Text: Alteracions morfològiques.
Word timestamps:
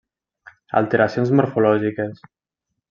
Alteracions 0.81 1.35
morfològiques. 1.41 2.29